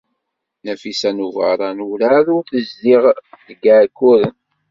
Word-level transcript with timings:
Nafisa 0.63 1.09
n 1.15 1.23
Ubeṛṛan 1.27 1.79
werɛad 1.87 2.27
ur 2.35 2.43
tezdiɣ 2.49 3.03
deg 3.47 3.61
Iɛekkuren. 3.71 4.35